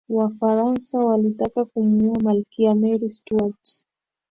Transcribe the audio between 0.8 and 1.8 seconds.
walitaka